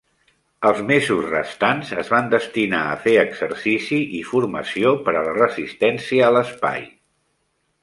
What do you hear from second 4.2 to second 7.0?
i formació per a la resistència a l'espai.